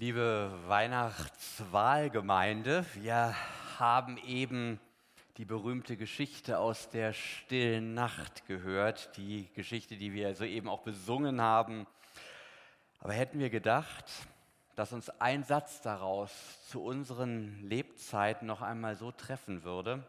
Liebe 0.00 0.52
Weihnachtswahlgemeinde, 0.68 2.86
wir 2.94 3.34
haben 3.80 4.16
eben 4.18 4.78
die 5.38 5.44
berühmte 5.44 5.96
Geschichte 5.96 6.60
aus 6.60 6.88
der 6.88 7.12
stillen 7.12 7.94
Nacht 7.94 8.46
gehört, 8.46 9.16
die 9.16 9.48
Geschichte, 9.56 9.96
die 9.96 10.12
wir 10.12 10.36
soeben 10.36 10.68
auch 10.68 10.82
besungen 10.82 11.40
haben. 11.40 11.84
Aber 13.00 13.12
hätten 13.12 13.40
wir 13.40 13.50
gedacht, 13.50 14.04
dass 14.76 14.92
uns 14.92 15.10
ein 15.18 15.42
Satz 15.42 15.82
daraus 15.82 16.30
zu 16.68 16.80
unseren 16.80 17.60
Lebzeiten 17.64 18.46
noch 18.46 18.62
einmal 18.62 18.94
so 18.94 19.10
treffen 19.10 19.64
würde, 19.64 20.04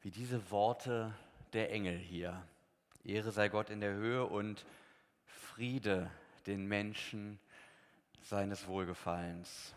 wie 0.00 0.10
diese 0.10 0.50
Worte 0.50 1.12
der 1.52 1.70
Engel 1.72 1.98
hier. 1.98 2.42
Ehre 3.04 3.32
sei 3.32 3.50
Gott 3.50 3.68
in 3.68 3.82
der 3.82 3.92
Höhe 3.92 4.24
und 4.24 4.64
Friede 5.26 6.10
den 6.46 6.64
Menschen 6.64 7.38
seines 8.22 8.66
Wohlgefallens. 8.66 9.74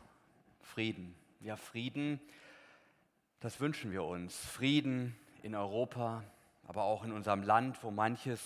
Frieden. 0.62 1.16
Ja, 1.40 1.55
Frieden, 1.55 2.20
das 3.40 3.59
wünschen 3.59 3.91
wir 3.91 4.04
uns. 4.04 4.36
Frieden 4.36 5.16
in 5.41 5.55
Europa, 5.55 6.23
aber 6.67 6.84
auch 6.84 7.03
in 7.03 7.12
unserem 7.12 7.44
Land, 7.44 7.84
wo 7.84 7.91
manches 7.91 8.41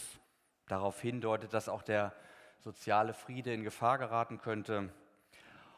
darauf 0.67 0.99
hindeutet, 1.01 1.53
dass 1.53 1.69
auch 1.69 1.83
der 1.83 2.13
soziale 2.59 3.13
Friede 3.13 3.53
in 3.53 3.63
Gefahr 3.63 3.97
geraten 3.97 4.39
könnte. 4.39 4.89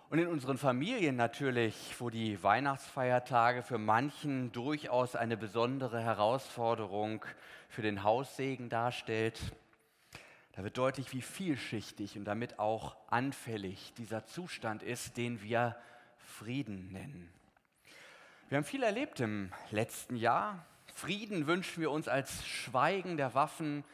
Und 0.09 0.17
in 0.17 0.27
unseren 0.27 0.57
Familien 0.57 1.15
natürlich, 1.15 1.95
wo 1.99 2.09
die 2.09 2.41
Weihnachtsfeiertage 2.41 3.61
für 3.61 3.77
manchen 3.77 4.51
durchaus 4.51 5.15
eine 5.15 5.37
besondere 5.37 6.01
Herausforderung 6.01 7.23
für 7.67 7.83
den 7.83 8.03
Haussegen 8.03 8.69
darstellt. 8.69 9.39
Da 10.59 10.65
wird 10.65 10.77
deutlich, 10.77 11.13
wie 11.13 11.21
vielschichtig 11.21 12.17
und 12.17 12.25
damit 12.25 12.59
auch 12.59 12.97
anfällig 13.07 13.93
dieser 13.97 14.25
Zustand 14.25 14.83
ist, 14.83 15.15
den 15.15 15.41
wir 15.41 15.77
Frieden 16.17 16.91
nennen. 16.91 17.31
Wir 18.49 18.57
haben 18.57 18.65
viel 18.65 18.83
erlebt 18.83 19.21
im 19.21 19.53
letzten 19.71 20.17
Jahr. 20.17 20.65
Frieden 20.93 21.47
wünschen 21.47 21.79
wir 21.79 21.91
uns 21.91 22.09
als 22.09 22.45
Schweigen 22.45 23.15
der 23.15 23.35
Waffen, 23.35 23.85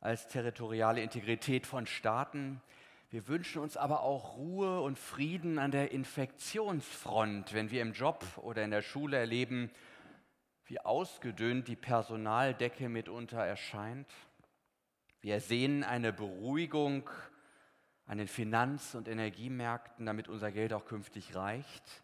als 0.00 0.28
territoriale 0.28 1.02
Integrität 1.02 1.66
von 1.66 1.88
Staaten. 1.88 2.62
Wir 3.10 3.26
wünschen 3.26 3.60
uns 3.60 3.76
aber 3.76 4.04
auch 4.04 4.36
Ruhe 4.36 4.80
und 4.80 5.00
Frieden 5.00 5.58
an 5.58 5.72
der 5.72 5.90
Infektionsfront, 5.90 7.52
wenn 7.52 7.72
wir 7.72 7.82
im 7.82 7.94
Job 7.94 8.24
oder 8.36 8.62
in 8.62 8.70
der 8.70 8.82
Schule 8.82 9.16
erleben, 9.16 9.72
wie 10.66 10.78
ausgedünnt 10.78 11.66
die 11.66 11.74
Personaldecke 11.74 12.88
mitunter 12.88 13.44
erscheint. 13.44 14.06
Wir 15.22 15.40
sehen 15.40 15.84
eine 15.84 16.12
Beruhigung 16.12 17.08
an 18.06 18.18
den 18.18 18.26
Finanz- 18.26 18.96
und 18.96 19.06
Energiemärkten, 19.06 20.04
damit 20.04 20.28
unser 20.28 20.50
Geld 20.50 20.72
auch 20.72 20.84
künftig 20.84 21.36
reicht. 21.36 22.02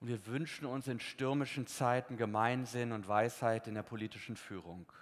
Und 0.00 0.08
wir 0.08 0.26
wünschen 0.26 0.66
uns 0.66 0.86
in 0.86 1.00
stürmischen 1.00 1.66
Zeiten 1.66 2.18
Gemeinsinn 2.18 2.92
und 2.92 3.08
Weisheit 3.08 3.66
in 3.66 3.74
der 3.74 3.82
politischen 3.82 4.36
Führung 4.36 4.92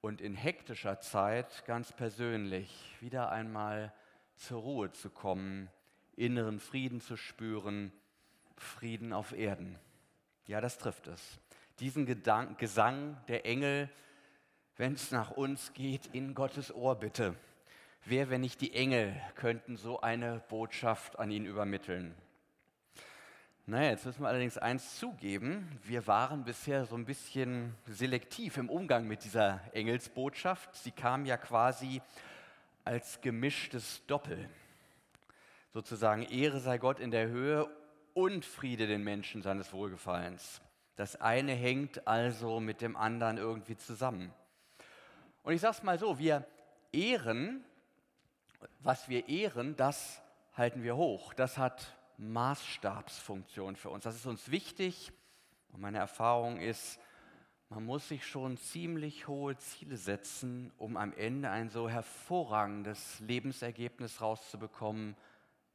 und 0.00 0.20
in 0.20 0.34
hektischer 0.34 0.98
Zeit 0.98 1.64
ganz 1.66 1.92
persönlich 1.92 2.96
wieder 2.98 3.30
einmal 3.30 3.94
zur 4.34 4.60
Ruhe 4.60 4.90
zu 4.90 5.08
kommen, 5.08 5.70
inneren 6.16 6.58
Frieden 6.58 7.00
zu 7.00 7.16
spüren, 7.16 7.92
Frieden 8.56 9.12
auf 9.12 9.30
Erden. 9.30 9.78
Ja, 10.46 10.60
das 10.60 10.78
trifft 10.78 11.06
es. 11.06 11.38
Diesen 11.78 12.06
Gedank 12.06 12.58
Gesang 12.58 13.16
der 13.28 13.46
Engel, 13.46 13.88
wenn 14.76 14.94
es 14.94 15.10
nach 15.10 15.30
uns 15.30 15.72
geht, 15.74 16.06
in 16.12 16.34
Gottes 16.34 16.74
Ohr 16.74 16.94
bitte. 16.94 17.34
Wer, 18.04 18.30
wenn 18.30 18.40
nicht 18.40 18.60
die 18.60 18.74
Engel, 18.74 19.14
könnten 19.34 19.76
so 19.76 20.00
eine 20.00 20.42
Botschaft 20.48 21.18
an 21.18 21.30
ihn 21.30 21.44
übermitteln? 21.44 22.14
Naja, 23.64 23.90
jetzt 23.90 24.06
müssen 24.06 24.22
wir 24.22 24.28
allerdings 24.28 24.58
eins 24.58 24.98
zugeben. 24.98 25.78
Wir 25.84 26.08
waren 26.08 26.42
bisher 26.42 26.84
so 26.84 26.96
ein 26.96 27.04
bisschen 27.04 27.76
selektiv 27.86 28.56
im 28.56 28.68
Umgang 28.68 29.06
mit 29.06 29.22
dieser 29.22 29.60
Engelsbotschaft. 29.72 30.74
Sie 30.74 30.90
kam 30.90 31.26
ja 31.26 31.36
quasi 31.36 32.02
als 32.84 33.20
gemischtes 33.20 34.04
Doppel. 34.06 34.48
Sozusagen 35.72 36.22
Ehre 36.24 36.58
sei 36.58 36.78
Gott 36.78 36.98
in 36.98 37.12
der 37.12 37.28
Höhe 37.28 37.68
und 38.14 38.44
Friede 38.44 38.88
den 38.88 39.04
Menschen 39.04 39.42
seines 39.42 39.72
Wohlgefallens. 39.72 40.60
Das 40.96 41.20
eine 41.20 41.52
hängt 41.52 42.06
also 42.08 42.58
mit 42.58 42.80
dem 42.80 42.96
anderen 42.96 43.38
irgendwie 43.38 43.76
zusammen. 43.76 44.34
Und 45.42 45.54
ich 45.54 45.60
sage 45.60 45.76
es 45.76 45.82
mal 45.82 45.98
so, 45.98 46.18
wir 46.18 46.46
ehren, 46.92 47.64
was 48.80 49.08
wir 49.08 49.28
ehren, 49.28 49.76
das 49.76 50.22
halten 50.54 50.82
wir 50.82 50.96
hoch. 50.96 51.34
Das 51.34 51.58
hat 51.58 51.96
Maßstabsfunktion 52.18 53.76
für 53.76 53.90
uns. 53.90 54.04
Das 54.04 54.14
ist 54.14 54.26
uns 54.26 54.50
wichtig. 54.50 55.12
Und 55.72 55.80
meine 55.80 55.98
Erfahrung 55.98 56.58
ist, 56.58 57.00
man 57.70 57.86
muss 57.86 58.08
sich 58.08 58.26
schon 58.26 58.58
ziemlich 58.58 59.28
hohe 59.28 59.56
Ziele 59.56 59.96
setzen, 59.96 60.70
um 60.76 60.96
am 60.98 61.14
Ende 61.14 61.48
ein 61.48 61.70
so 61.70 61.88
hervorragendes 61.88 63.20
Lebensergebnis 63.20 64.20
rauszubekommen 64.20 65.16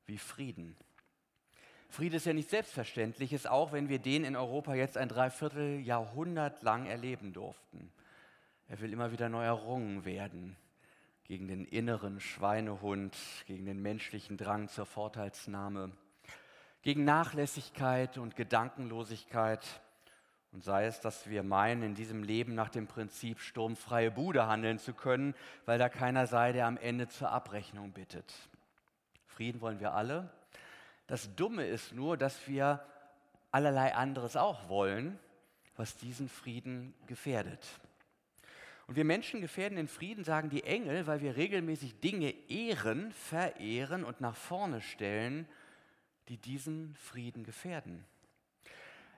wie 0.06 0.20
Frieden. 0.20 0.78
Friede 1.90 2.18
ist 2.18 2.26
ja 2.26 2.34
nicht 2.34 2.50
selbstverständlich, 2.50 3.34
ist 3.34 3.50
auch 3.50 3.72
wenn 3.72 3.90
wir 3.90 3.98
den 3.98 4.26
in 4.26 4.36
Europa 4.36 4.76
jetzt 4.76 4.98
ein 4.98 5.10
Dreivierteljahrhundert 5.10 6.62
lang 6.62 6.86
erleben 6.86 7.34
durften. 7.34 7.92
Er 8.68 8.80
will 8.82 8.92
immer 8.92 9.12
wieder 9.12 9.30
neu 9.30 9.44
errungen 9.44 10.06
werden 10.06 10.56
gegen 11.24 11.48
den 11.48 11.66
inneren 11.66 12.20
Schweinehund, 12.20 13.16
gegen 13.46 13.66
den 13.66 13.82
menschlichen 13.82 14.38
Drang 14.38 14.68
zur 14.68 14.86
Vorteilsnahme 14.86 15.92
gegen 16.88 17.04
Nachlässigkeit 17.04 18.18
und 18.18 18.38
Gedankenlosigkeit. 18.38 19.82
Und 20.54 20.64
sei 20.64 20.86
es, 20.86 21.02
dass 21.02 21.28
wir 21.30 21.44
meinen, 21.44 21.84
in 21.84 21.96
diesem 21.96 22.24
Leben 22.24 22.56
nach 22.56 22.70
dem 22.70 22.88
Prinzip 22.88 23.42
sturmfreie 23.42 24.10
Bude 24.10 24.48
handeln 24.48 24.80
zu 24.80 24.94
können, 24.94 25.36
weil 25.66 25.78
da 25.78 25.90
keiner 25.90 26.28
sei, 26.28 26.54
der 26.54 26.66
am 26.66 26.78
Ende 26.78 27.10
zur 27.10 27.30
Abrechnung 27.30 27.92
bittet. 27.92 28.34
Frieden 29.26 29.60
wollen 29.60 29.82
wir 29.82 29.96
alle. 29.96 30.32
Das 31.08 31.36
Dumme 31.36 31.66
ist 31.66 31.92
nur, 31.92 32.16
dass 32.16 32.48
wir 32.48 32.80
allerlei 33.52 33.94
anderes 33.94 34.38
auch 34.38 34.70
wollen, 34.70 35.20
was 35.76 35.98
diesen 35.98 36.30
Frieden 36.30 36.94
gefährdet. 37.06 37.68
Und 38.88 38.96
wir 38.96 39.04
Menschen 39.04 39.42
gefährden 39.42 39.76
den 39.76 39.90
Frieden, 39.90 40.24
sagen 40.24 40.50
die 40.50 40.64
Engel, 40.64 41.08
weil 41.08 41.22
wir 41.22 41.36
regelmäßig 41.36 42.00
Dinge 42.00 42.34
ehren, 42.50 43.12
verehren 43.12 44.06
und 44.06 44.22
nach 44.22 44.36
vorne 44.36 44.80
stellen, 44.80 45.46
die 46.30 46.38
diesen 46.38 46.96
Frieden 46.96 47.44
gefährden. 47.44 48.06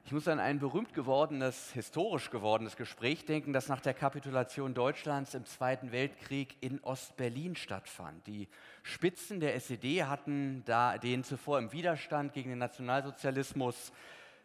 Ich 0.05 0.11
muss 0.11 0.27
an 0.27 0.39
ein 0.39 0.57
berühmt 0.57 0.95
gewordenes, 0.95 1.71
historisch 1.73 2.31
gewordenes 2.31 2.75
Gespräch 2.77 3.25
denken, 3.25 3.53
das 3.53 3.67
nach 3.67 3.79
der 3.79 3.93
Kapitulation 3.93 4.73
Deutschlands 4.73 5.35
im 5.35 5.45
Zweiten 5.45 5.91
Weltkrieg 5.91 6.55
in 6.61 6.79
Ostberlin 6.79 7.55
stattfand. 7.55 8.25
Die 8.25 8.47
Spitzen 8.81 9.39
der 9.39 9.53
SED 9.53 10.05
hatten 10.05 10.63
da 10.65 10.97
den 10.97 11.23
zuvor 11.23 11.59
im 11.59 11.71
Widerstand 11.71 12.33
gegen 12.33 12.49
den 12.49 12.57
Nationalsozialismus 12.57 13.91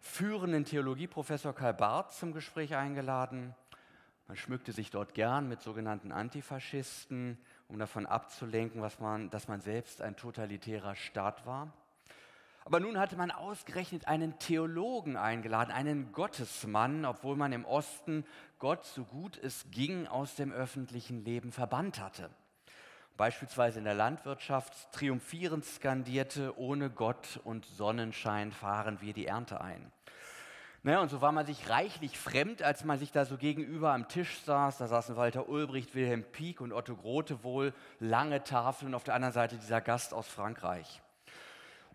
führenden 0.03 0.67
Theologieprofessor 0.67 1.55
Karl 1.55 1.73
Barth 1.73 2.13
zum 2.13 2.35
Gespräch 2.35 2.77
eingeladen. 2.77 3.55
Man 4.27 4.37
schmückte 4.37 4.73
sich 4.73 4.91
dort 4.91 5.15
gern 5.15 5.49
mit 5.49 5.61
sogenannten 5.61 6.11
Antifaschisten, 6.11 7.39
um 7.69 7.79
davon 7.79 8.07
abzulenken, 8.07 8.81
man, 8.99 9.29
dass 9.31 9.49
man 9.49 9.61
selbst 9.61 10.01
ein 10.01 10.17
totalitärer 10.17 10.95
Staat 10.95 11.45
war. 11.45 11.73
Aber 12.65 12.81
nun 12.81 12.99
hatte 12.99 13.17
man 13.17 13.31
ausgerechnet 13.31 14.09
einen 14.09 14.39
Theologen 14.39 15.19
eingeladen, 15.19 15.71
einen 15.71 16.13
Gottesmann, 16.13 17.05
obwohl 17.05 17.37
man 17.37 17.53
im 17.53 17.67
Osten 17.67 18.25
Gott 18.59 18.87
so 18.87 19.05
gut 19.05 19.37
es 19.37 19.67
ging 19.71 20.07
aus 20.07 20.35
dem 20.37 20.51
öffentlichen 20.51 21.23
Leben 21.23 21.53
verbannt 21.53 22.01
hatte. 22.01 22.31
Beispielsweise 23.19 23.79
in 23.79 23.85
der 23.85 23.95
Landwirtschaft 23.95 24.91
triumphierend 24.93 25.67
skandierte, 25.67 26.59
ohne 26.59 26.89
Gott 26.89 27.39
und 27.45 27.67
Sonnenschein 27.67 28.51
fahren 28.51 29.03
wir 29.03 29.13
die 29.13 29.27
Ernte 29.27 29.61
ein. 29.61 29.93
Naja, 30.87 31.01
und 31.01 31.09
so 31.09 31.23
war 31.23 31.33
man 31.33 31.47
sich 31.47 31.71
reichlich 31.71 32.19
fremd, 32.19 32.63
als 32.63 32.85
man 32.85 32.99
sich 32.99 33.11
da 33.11 33.25
so 33.25 33.39
gegenüber 33.39 33.95
am 33.95 34.07
Tisch 34.07 34.41
saß. 34.41 34.77
Da 34.77 34.87
saßen 34.87 35.17
Walter 35.17 35.49
Ulbricht, 35.49 35.95
Wilhelm 35.95 36.25
Pieck 36.25 36.61
und 36.61 36.75
Otto 36.75 36.95
Grote 36.95 37.43
wohl, 37.43 37.73
lange 38.01 38.45
Tafeln 38.45 38.91
und 38.91 38.95
auf 38.95 39.03
der 39.03 39.15
anderen 39.15 39.33
Seite 39.33 39.57
dieser 39.57 39.81
Gast 39.81 40.13
aus 40.13 40.29
Frankreich. 40.29 41.01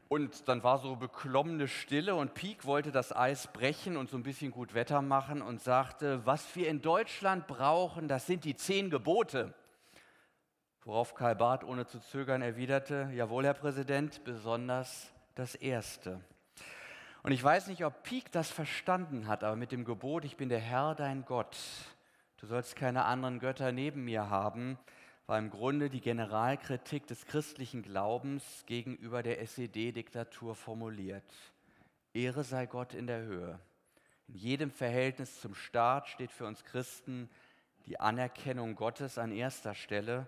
Und 0.07 0.47
dann 0.47 0.63
war 0.63 0.79
so 0.79 0.95
beklommene 0.95 1.67
Stille 1.67 2.15
und 2.15 2.33
Pieck 2.33 2.65
wollte 2.65 2.91
das 2.91 3.15
Eis 3.15 3.45
brechen 3.45 3.95
und 3.95 4.09
so 4.09 4.17
ein 4.17 4.23
bisschen 4.23 4.49
gut 4.49 4.73
Wetter 4.73 5.03
machen 5.03 5.43
und 5.43 5.61
sagte, 5.61 6.25
was 6.25 6.55
wir 6.55 6.67
in 6.67 6.81
Deutschland 6.81 7.45
brauchen, 7.45 8.07
das 8.07 8.25
sind 8.25 8.43
die 8.43 8.55
zehn 8.55 8.89
Gebote. 8.89 9.53
Worauf 10.83 11.13
Karl 11.13 11.35
Barth 11.35 11.63
ohne 11.63 11.85
zu 11.85 11.99
zögern 11.99 12.41
erwiderte, 12.41 13.11
jawohl, 13.13 13.45
Herr 13.45 13.53
Präsident, 13.53 14.23
besonders 14.23 15.11
das 15.35 15.53
Erste. 15.53 16.21
Und 17.21 17.31
ich 17.31 17.43
weiß 17.43 17.67
nicht, 17.67 17.83
ob 17.83 18.03
Pieck 18.03 18.31
das 18.31 18.49
verstanden 18.49 19.27
hat, 19.27 19.43
aber 19.43 19.55
mit 19.55 19.71
dem 19.71 19.83
Gebot, 19.83 20.23
ich 20.23 20.37
bin 20.37 20.49
der 20.49 20.59
Herr, 20.59 20.95
dein 20.95 21.25
Gott, 21.25 21.57
du 22.37 22.47
sollst 22.47 22.75
keine 22.75 23.05
anderen 23.05 23.39
Götter 23.39 23.71
neben 23.71 24.05
mir 24.05 24.29
haben, 24.29 24.77
war 25.27 25.37
im 25.37 25.49
Grunde 25.49 25.89
die 25.89 26.01
Generalkritik 26.01 27.05
des 27.07 27.25
christlichen 27.25 27.83
Glaubens 27.83 28.63
gegenüber 28.65 29.21
der 29.21 29.41
SED-Diktatur 29.41 30.55
formuliert. 30.55 31.31
Ehre 32.13 32.43
sei 32.43 32.65
Gott 32.65 32.93
in 32.93 33.05
der 33.05 33.21
Höhe. 33.21 33.59
In 34.27 34.35
jedem 34.35 34.71
Verhältnis 34.71 35.39
zum 35.41 35.53
Staat 35.53 36.07
steht 36.07 36.31
für 36.31 36.45
uns 36.45 36.63
Christen 36.63 37.29
die 37.85 37.99
Anerkennung 37.99 38.75
Gottes 38.75 39.17
an 39.17 39.31
erster 39.31 39.75
Stelle. 39.75 40.27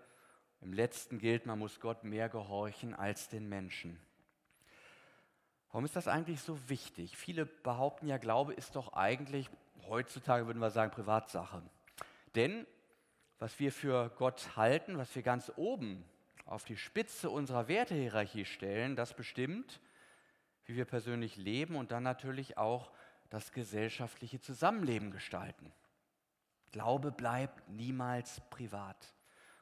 Im 0.59 0.73
letzten 0.73 1.19
gilt, 1.19 1.45
man 1.45 1.57
muss 1.57 1.79
Gott 1.79 2.03
mehr 2.03 2.29
gehorchen 2.29 2.94
als 2.94 3.29
den 3.29 3.47
Menschen. 3.49 3.99
Warum 5.71 5.85
ist 5.85 5.95
das 5.95 6.07
eigentlich 6.07 6.41
so 6.41 6.57
wichtig? 6.69 7.15
Viele 7.15 7.45
behaupten 7.45 8.07
ja, 8.07 8.18
Glaube 8.18 8.53
ist 8.53 8.75
doch 8.75 8.94
eigentlich, 8.94 9.50
heutzutage 9.88 10.45
würden 10.45 10.59
wir 10.59 10.69
sagen, 10.69 10.91
Privatsache. 10.91 11.62
Denn 12.35 12.68
was 13.39 13.57
wir 13.59 13.71
für 13.71 14.09
Gott 14.18 14.57
halten, 14.57 14.97
was 14.97 15.15
wir 15.15 15.23
ganz 15.23 15.51
oben 15.56 16.03
auf 16.45 16.65
die 16.65 16.75
Spitze 16.75 17.29
unserer 17.29 17.69
Wertehierarchie 17.69 18.45
stellen, 18.45 18.97
das 18.97 19.13
bestimmt, 19.13 19.79
wie 20.65 20.75
wir 20.75 20.85
persönlich 20.85 21.38
leben 21.38 21.75
und 21.75 21.91
dann 21.91 22.03
natürlich 22.03 22.57
auch 22.57 22.91
das 23.29 23.53
gesellschaftliche 23.53 24.41
Zusammenleben 24.41 25.09
gestalten. 25.09 25.71
Glaube 26.73 27.12
bleibt 27.12 27.69
niemals 27.69 28.41
privat. 28.50 29.13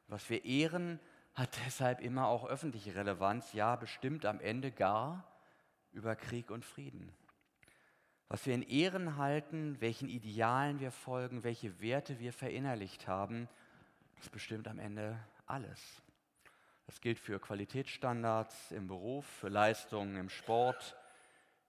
Was 0.07 0.27
wir 0.29 0.43
ehren, 0.43 0.99
hat 1.35 1.57
deshalb 1.65 2.01
immer 2.01 2.27
auch 2.27 2.47
öffentliche 2.47 2.95
Relevanz, 2.95 3.53
ja 3.53 3.75
bestimmt 3.75 4.25
am 4.25 4.39
Ende 4.39 4.71
gar 4.71 5.23
über 5.91 6.15
Krieg 6.15 6.51
und 6.51 6.65
Frieden. 6.65 7.11
Was 8.27 8.45
wir 8.45 8.53
in 8.53 8.61
Ehren 8.61 9.17
halten, 9.17 9.81
welchen 9.81 10.07
Idealen 10.07 10.79
wir 10.79 10.91
folgen, 10.91 11.43
welche 11.43 11.81
Werte 11.81 12.19
wir 12.19 12.31
verinnerlicht 12.31 13.07
haben, 13.07 13.49
das 14.17 14.29
bestimmt 14.29 14.67
am 14.67 14.79
Ende 14.79 15.19
alles. 15.47 16.01
Das 16.85 17.01
gilt 17.01 17.19
für 17.19 17.39
Qualitätsstandards 17.39 18.71
im 18.71 18.87
Beruf, 18.87 19.25
für 19.25 19.49
Leistungen 19.49 20.15
im 20.15 20.29
Sport, 20.29 20.95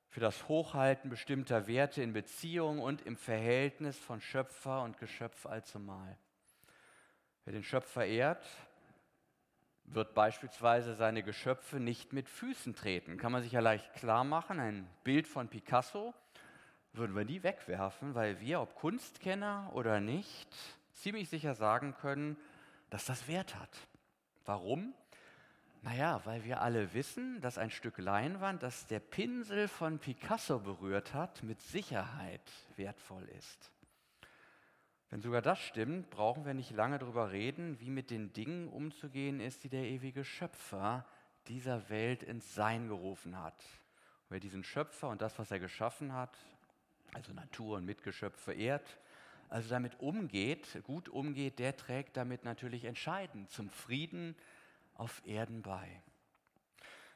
für 0.09 0.21
das 0.21 0.49
Hochhalten 0.49 1.09
bestimmter 1.09 1.67
Werte 1.67 2.03
in 2.03 2.13
Beziehung 2.13 2.81
und 2.81 3.03
im 3.03 3.17
Verhältnis 3.17 3.97
von 3.99 4.21
Schöpfer 4.21 4.83
und 4.83 4.99
Geschöpf 4.99 5.47
allzumal. 5.47 6.19
Wer 7.45 7.53
den 7.53 7.63
Schöpfer 7.63 8.05
ehrt, 8.05 8.45
wird 9.93 10.15
beispielsweise 10.15 10.95
seine 10.95 11.23
Geschöpfe 11.23 11.81
nicht 11.81 12.13
mit 12.13 12.29
Füßen 12.29 12.75
treten. 12.75 13.17
Kann 13.17 13.33
man 13.33 13.43
sich 13.43 13.53
ja 13.53 13.61
leicht 13.61 13.93
klar 13.95 14.25
machen. 14.25 14.61
Ein 14.61 14.89
Bild 15.05 15.27
von 15.27 15.49
Picasso 15.49 16.15
würden 16.93 17.15
wir 17.17 17.25
nie 17.25 17.43
wegwerfen, 17.43 18.15
weil 18.15 18.41
wir, 18.41 18.61
ob 18.61 18.75
Kunstkenner 18.75 19.71
oder 19.75 20.01
nicht, 20.01 20.49
ziemlich 20.93 21.29
sicher 21.29 21.55
sagen 21.55 21.95
können, 22.01 22.37
dass 22.91 23.05
das 23.05 23.27
Wert 23.29 23.57
hat. 23.57 23.77
Warum? 24.45 24.95
Naja, 25.83 26.21
weil 26.25 26.45
wir 26.45 26.61
alle 26.61 26.93
wissen, 26.93 27.41
dass 27.41 27.57
ein 27.57 27.71
Stück 27.71 27.99
Leinwand, 27.99 28.63
das 28.63 28.87
der 28.87 29.01
Pinsel 29.01 29.67
von 29.67 29.99
Picasso 29.99 30.59
berührt 30.59 31.15
hat, 31.15 31.43
mit 31.43 31.61
Sicherheit 31.63 32.43
wertvoll 32.77 33.27
ist. 33.39 33.71
Wenn 35.11 35.23
sogar 35.23 35.43
das 35.43 35.59
stimmt, 35.59 36.09
brauchen 36.11 36.45
wir 36.45 36.55
nicht 36.55 36.71
lange 36.71 36.99
darüber 36.99 37.33
reden, 37.33 37.81
wie 37.81 37.91
mit 37.91 38.11
den 38.11 38.33
Dingen 38.33 38.69
umzugehen 38.69 39.41
ist, 39.41 39.65
die 39.65 39.69
der 39.69 39.83
ewige 39.83 40.25
Schöpfer 40.25 41.05
dieser 41.49 41.89
Welt 41.91 42.23
ins 42.23 42.55
Sein 42.55 42.87
gerufen 42.87 43.37
hat. 43.37 43.65
Und 44.23 44.31
wer 44.31 44.41
diesen 44.41 44.63
Schöpfer 44.63 45.09
und 45.09 45.21
das, 45.21 45.37
was 45.39 45.51
er 45.51 45.59
geschaffen 45.59 46.13
hat, 46.13 46.39
also 47.13 47.33
Natur 47.33 47.79
und 47.79 47.87
Mitgeschöpfe 47.87 48.53
ehrt, 48.53 48.99
also 49.49 49.69
damit 49.69 49.99
umgeht, 49.99 50.81
gut 50.85 51.09
umgeht, 51.09 51.59
der 51.59 51.77
trägt 51.77 52.17
damit 52.17 52.45
natürlich 52.45 52.85
entscheidend 52.85 53.51
zum 53.51 53.69
Frieden 53.69 54.37
auf 54.95 55.21
Erden 55.27 55.63
bei. 55.63 56.03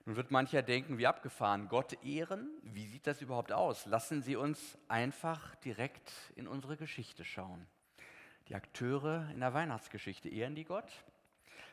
Nun 0.04 0.16
wird 0.16 0.32
mancher 0.32 0.62
denken, 0.62 0.98
wie 0.98 1.06
abgefahren, 1.06 1.68
Gott 1.68 2.04
ehren, 2.04 2.50
wie 2.62 2.86
sieht 2.86 3.06
das 3.06 3.22
überhaupt 3.22 3.52
aus? 3.52 3.86
Lassen 3.86 4.20
Sie 4.20 4.34
uns 4.34 4.76
einfach 4.88 5.54
direkt 5.56 6.12
in 6.34 6.48
unsere 6.48 6.76
Geschichte 6.76 7.24
schauen. 7.24 7.68
Die 8.48 8.54
Akteure 8.54 9.28
in 9.30 9.40
der 9.40 9.54
Weihnachtsgeschichte 9.54 10.28
ehren 10.28 10.54
die 10.54 10.64
Gott? 10.64 10.90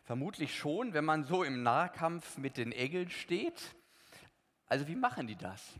Vermutlich 0.03 0.56
schon, 0.56 0.94
wenn 0.94 1.06
man 1.06 1.25
so 1.25 1.44
im 1.44 1.63
Nahkampf 1.63 2.38
mit 2.38 2.57
den 2.57 2.71
Engeln 2.71 3.09
steht. 3.09 3.75
Also 4.68 4.88
wie 4.88 4.95
machen 4.95 5.27
die 5.27 5.35
das? 5.35 5.73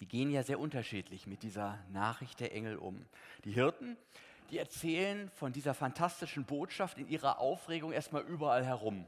Die 0.00 0.06
gehen 0.06 0.30
ja 0.30 0.42
sehr 0.42 0.60
unterschiedlich 0.60 1.26
mit 1.26 1.42
dieser 1.42 1.78
Nachricht 1.90 2.40
der 2.40 2.54
Engel 2.54 2.76
um. 2.76 3.06
Die 3.44 3.52
Hirten, 3.52 3.96
die 4.50 4.58
erzählen 4.58 5.30
von 5.30 5.52
dieser 5.52 5.74
fantastischen 5.74 6.44
Botschaft 6.44 6.98
in 6.98 7.08
ihrer 7.08 7.38
Aufregung 7.38 7.92
erstmal 7.92 8.22
überall 8.22 8.64
herum. 8.64 9.06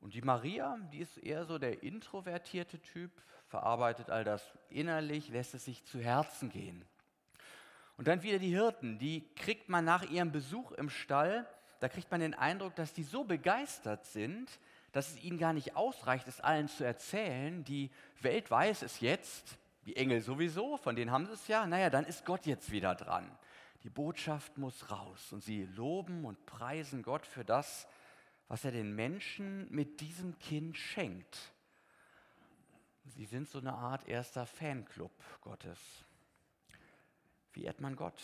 Und 0.00 0.14
die 0.14 0.22
Maria, 0.22 0.76
die 0.92 0.98
ist 0.98 1.16
eher 1.16 1.44
so 1.44 1.58
der 1.58 1.82
introvertierte 1.82 2.78
Typ, 2.80 3.10
verarbeitet 3.46 4.10
all 4.10 4.24
das 4.24 4.42
innerlich, 4.68 5.28
lässt 5.28 5.54
es 5.54 5.64
sich 5.64 5.84
zu 5.84 6.00
Herzen 6.00 6.50
gehen. 6.50 6.84
Und 7.96 8.08
dann 8.08 8.22
wieder 8.22 8.38
die 8.38 8.54
Hirten, 8.54 8.98
die 8.98 9.24
kriegt 9.36 9.68
man 9.68 9.84
nach 9.84 10.02
ihrem 10.10 10.32
Besuch 10.32 10.72
im 10.72 10.90
Stall, 10.90 11.46
da 11.80 11.88
kriegt 11.88 12.10
man 12.10 12.20
den 12.20 12.34
Eindruck, 12.34 12.74
dass 12.74 12.92
die 12.92 13.02
so 13.02 13.24
begeistert 13.24 14.04
sind, 14.06 14.48
dass 14.92 15.10
es 15.10 15.22
ihnen 15.22 15.38
gar 15.38 15.52
nicht 15.52 15.76
ausreicht, 15.76 16.26
es 16.28 16.40
allen 16.40 16.68
zu 16.68 16.84
erzählen. 16.84 17.64
Die 17.64 17.90
Welt 18.20 18.50
weiß 18.50 18.82
es 18.82 19.00
jetzt, 19.00 19.58
die 19.86 19.96
Engel 19.96 20.20
sowieso, 20.20 20.76
von 20.76 20.96
denen 20.96 21.10
haben 21.10 21.26
sie 21.26 21.32
es 21.32 21.48
ja. 21.48 21.66
Naja, 21.66 21.90
dann 21.90 22.04
ist 22.04 22.24
Gott 22.24 22.46
jetzt 22.46 22.70
wieder 22.70 22.94
dran. 22.94 23.30
Die 23.82 23.90
Botschaft 23.90 24.56
muss 24.56 24.90
raus 24.90 25.32
und 25.32 25.42
sie 25.42 25.64
loben 25.64 26.24
und 26.24 26.46
preisen 26.46 27.02
Gott 27.02 27.26
für 27.26 27.44
das, 27.44 27.86
was 28.48 28.64
er 28.64 28.70
den 28.70 28.94
Menschen 28.94 29.70
mit 29.70 30.00
diesem 30.00 30.38
Kind 30.38 30.78
schenkt. 30.78 31.52
Sie 33.04 33.26
sind 33.26 33.48
so 33.48 33.58
eine 33.58 33.74
Art 33.74 34.08
erster 34.08 34.46
Fanclub 34.46 35.12
Gottes. 35.42 36.03
Wie 37.54 37.64
ehrt 37.64 37.80
man 37.80 37.94
Gott? 37.94 38.20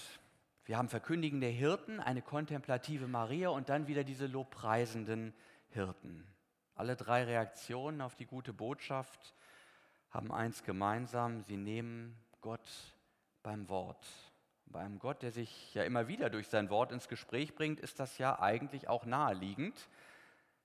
Wir 0.65 0.77
haben 0.77 0.89
verkündigende 0.89 1.47
Hirten, 1.47 2.01
eine 2.01 2.21
kontemplative 2.21 3.07
Maria 3.07 3.51
und 3.51 3.69
dann 3.69 3.87
wieder 3.87 4.03
diese 4.03 4.27
lobpreisenden 4.27 5.33
Hirten. 5.69 6.27
Alle 6.75 6.97
drei 6.97 7.23
Reaktionen 7.23 8.01
auf 8.01 8.17
die 8.17 8.27
gute 8.27 8.53
Botschaft 8.53 9.35
haben 10.11 10.33
eins 10.33 10.65
gemeinsam, 10.65 11.43
sie 11.43 11.57
nehmen 11.57 12.19
Gott 12.41 12.69
beim 13.45 13.69
Wort. 13.69 14.05
Bei 14.67 14.81
einem 14.81 14.99
Gott, 14.99 15.23
der 15.23 15.31
sich 15.31 15.75
ja 15.75 15.85
immer 15.85 16.09
wieder 16.09 16.29
durch 16.29 16.49
sein 16.49 16.69
Wort 16.69 16.91
ins 16.91 17.07
Gespräch 17.07 17.55
bringt, 17.55 17.79
ist 17.79 18.01
das 18.01 18.19
ja 18.19 18.41
eigentlich 18.41 18.89
auch 18.89 19.05
naheliegend. 19.05 19.89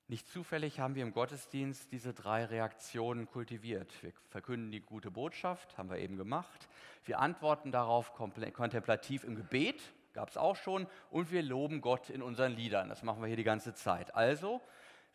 Nicht 0.08 0.28
zufällig 0.28 0.80
haben 0.80 0.94
wir 0.94 1.02
im 1.02 1.14
Gottesdienst 1.14 1.92
diese 1.92 2.14
drei 2.14 2.46
Reaktionen 2.46 3.26
kultiviert. 3.26 3.92
Wir 4.04 4.14
verkünden 4.30 4.72
die 4.72 4.82
gute 4.82 5.10
Botschaft, 5.10 5.80
haben 5.80 5.90
wir 5.90 5.98
eben 5.98 6.16
gemacht. 6.16 6.68
Wir 7.06 7.20
antworten 7.20 7.72
darauf 7.72 8.14
kontemplativ 8.14 9.24
im 9.24 9.36
Gebet, 9.36 9.82
gab 10.14 10.30
es 10.30 10.38
auch 10.38 10.56
schon. 10.56 10.86
Und 11.10 11.32
wir 11.32 11.42
loben 11.42 11.82
Gott 11.82 12.12
in 12.12 12.22
unseren 12.22 12.52
Liedern. 12.52 12.88
Das 12.88 13.02
machen 13.02 13.20
wir 13.22 13.28
hier 13.28 13.36
die 13.36 13.44
ganze 13.44 13.74
Zeit. 13.74 14.14
Also, 14.14 14.62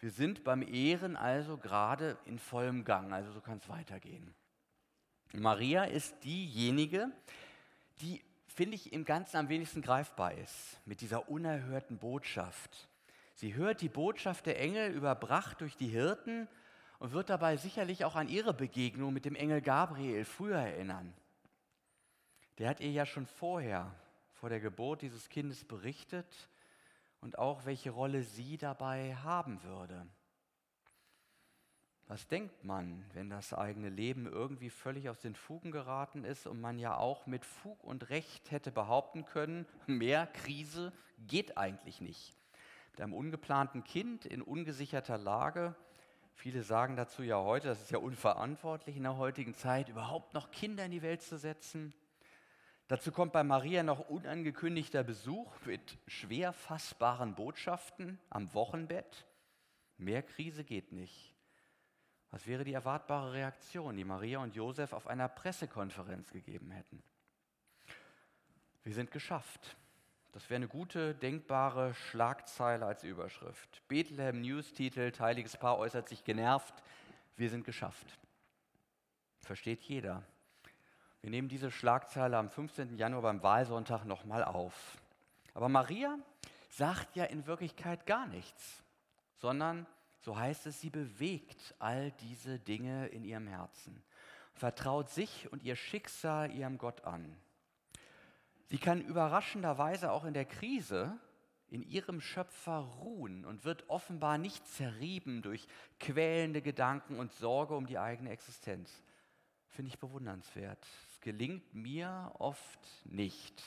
wir 0.01 0.11
sind 0.11 0.43
beim 0.43 0.63
Ehren 0.63 1.17
also 1.17 1.57
gerade 1.57 2.19
in 2.25 2.41
vollem 2.41 2.85
Gang. 2.85 3.13
Also 3.13 3.31
so 3.31 3.41
kann 3.41 3.59
es 3.59 3.69
weitergehen. 3.69 4.35
Maria 5.33 5.85
ist 5.85 6.25
diejenige, 6.25 7.13
die, 8.01 8.25
finde 8.49 8.75
ich, 8.75 8.93
im 8.93 9.05
Ganzen 9.05 9.37
am 9.37 9.49
wenigsten 9.49 9.83
greifbar 9.83 10.35
ist 10.35 10.81
mit 10.85 11.01
dieser 11.01 11.29
unerhörten 11.29 11.99
Botschaft. 11.99 12.89
Sie 13.41 13.55
hört 13.55 13.81
die 13.81 13.89
Botschaft 13.89 14.45
der 14.45 14.61
Engel 14.61 14.93
überbracht 14.93 15.63
durch 15.63 15.75
die 15.75 15.89
Hirten 15.89 16.47
und 16.99 17.13
wird 17.13 17.31
dabei 17.31 17.57
sicherlich 17.57 18.05
auch 18.05 18.15
an 18.15 18.29
ihre 18.29 18.53
Begegnung 18.53 19.15
mit 19.15 19.25
dem 19.25 19.35
Engel 19.35 19.63
Gabriel 19.63 20.27
früher 20.27 20.59
erinnern. 20.59 21.15
Der 22.59 22.69
hat 22.69 22.81
ihr 22.81 22.91
ja 22.91 23.07
schon 23.07 23.25
vorher, 23.25 23.95
vor 24.35 24.51
der 24.51 24.61
Geburt 24.61 25.01
dieses 25.01 25.31
Kindes 25.31 25.65
berichtet 25.65 26.51
und 27.23 27.39
auch 27.39 27.65
welche 27.65 27.93
Rolle 27.93 28.25
sie 28.25 28.59
dabei 28.59 29.15
haben 29.15 29.63
würde. 29.63 30.07
Was 32.09 32.29
denkt 32.29 32.63
man, 32.63 33.07
wenn 33.15 33.31
das 33.31 33.55
eigene 33.55 33.89
Leben 33.89 34.27
irgendwie 34.27 34.69
völlig 34.69 35.09
aus 35.09 35.21
den 35.21 35.35
Fugen 35.35 35.71
geraten 35.71 36.25
ist 36.25 36.47
und 36.47 36.61
man 36.61 36.79
ja 36.79 36.95
auch 36.99 37.27
mit 37.27 37.47
Fug 37.47 37.83
und 37.85 38.11
Recht 38.11 38.51
hätte 38.51 38.71
behaupten 38.71 39.25
können, 39.25 39.65
mehr 39.87 40.27
Krise 40.27 40.93
geht 41.27 41.57
eigentlich 41.57 42.03
nicht 42.03 42.39
mit 42.93 43.01
einem 43.01 43.15
ungeplanten 43.15 43.85
Kind 43.85 44.27
in 44.27 44.43
ungesicherter 44.43 45.19
Lage. 45.19 45.75
Viele 46.35 46.63
sagen 46.63 46.97
dazu 46.97 47.23
ja 47.23 47.39
heute, 47.39 47.69
das 47.69 47.83
ist 47.83 47.91
ja 47.91 47.99
unverantwortlich 47.99 48.97
in 48.97 49.03
der 49.03 49.17
heutigen 49.17 49.55
Zeit, 49.55 49.89
überhaupt 49.89 50.35
noch 50.35 50.51
Kinder 50.51 50.85
in 50.85 50.91
die 50.91 51.03
Welt 51.03 51.23
zu 51.23 51.39
setzen. 51.39 51.95
Dazu 52.89 53.13
kommt 53.13 53.33
bei 53.33 53.45
Maria 53.45 53.83
noch 53.83 54.09
unangekündigter 54.09 55.05
Besuch 55.05 55.53
mit 55.65 55.99
schwer 56.09 56.53
fassbaren 56.53 57.37
Botschaften 57.37 58.19
am 58.31 58.53
Wochenbett. 58.55 59.27
Mehr 59.97 60.23
Krise 60.23 60.65
geht 60.65 60.91
nicht. 60.91 61.37
Was 62.31 62.47
wäre 62.47 62.65
die 62.65 62.73
erwartbare 62.73 63.33
Reaktion, 63.33 63.97
die 63.97 64.05
Maria 64.05 64.39
und 64.39 64.55
Josef 64.55 64.93
auf 64.93 65.07
einer 65.07 65.29
Pressekonferenz 65.29 66.31
gegeben 66.31 66.71
hätten? 66.71 67.03
Wir 68.83 68.95
sind 68.95 69.11
geschafft. 69.11 69.77
Das 70.33 70.49
wäre 70.49 70.57
eine 70.57 70.69
gute, 70.69 71.15
denkbare 71.15 71.93
Schlagzeile 71.95 72.87
als 72.87 73.03
Überschrift. 73.03 73.83
Bethlehem 73.89 74.41
News 74.41 74.73
titelt, 74.73 75.19
Heiliges 75.19 75.57
Paar 75.57 75.79
äußert 75.79 76.09
sich 76.09 76.23
genervt, 76.23 76.75
wir 77.37 77.51
sind 77.51 77.65
geschafft. 77.65 78.19
Versteht 79.41 79.83
jeder. 79.83 80.23
Wir 81.21 81.31
nehmen 81.31 81.49
diese 81.49 81.71
Schlagzeile 81.71 82.37
am 82.37 82.49
15. 82.49 82.97
Januar 82.97 83.23
beim 83.23 83.43
Wahlsonntag 83.43 84.05
nochmal 84.05 84.45
auf. 84.45 84.99
Aber 85.53 85.69
Maria 85.69 86.17
sagt 86.71 87.17
ja 87.17 87.25
in 87.25 87.47
Wirklichkeit 87.47 88.07
gar 88.07 88.27
nichts, 88.27 88.83
sondern, 89.37 89.87
so 90.21 90.39
heißt 90.39 90.67
es, 90.67 90.81
sie 90.81 90.91
bewegt 90.91 91.75
all 91.79 92.13
diese 92.13 92.61
Dinge 92.61 93.09
in 93.09 93.25
ihrem 93.25 93.49
Herzen, 93.49 94.03
vertraut 94.55 95.11
sich 95.11 95.51
und 95.53 95.65
ihr 95.65 95.77
Schicksal 95.77 96.53
ihrem 96.53 96.79
Gott 96.79 97.05
an. 97.05 97.37
Sie 98.71 98.79
kann 98.79 99.03
überraschenderweise 99.03 100.13
auch 100.13 100.25
in 100.25 100.33
der 100.33 100.45
Krise 100.45 101.19
in 101.71 101.83
ihrem 101.83 102.21
Schöpfer 102.21 102.79
ruhen 102.79 103.45
und 103.45 103.65
wird 103.65 103.89
offenbar 103.89 104.39
nicht 104.39 104.65
zerrieben 104.69 105.43
durch 105.43 105.67
quälende 105.99 106.63
Gedanken 106.63 107.19
und 107.19 107.33
Sorge 107.33 107.75
um 107.75 107.87
die 107.87 107.99
eigene 107.99 108.31
Existenz. 108.31 109.03
Finde 109.67 109.89
ich 109.89 109.99
bewundernswert. 109.99 110.85
Es 111.09 111.21
gelingt 111.21 111.75
mir 111.75 112.33
oft 112.39 112.81
nicht. 113.05 113.61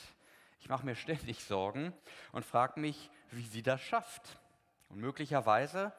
Ich 0.58 0.70
mache 0.70 0.86
mir 0.86 0.94
ständig 0.94 1.44
Sorgen 1.44 1.92
und 2.32 2.46
frage 2.46 2.80
mich, 2.80 3.10
wie 3.30 3.44
sie 3.44 3.62
das 3.62 3.82
schafft. 3.82 4.38
Und 4.88 5.00
möglicherweise 5.00 5.92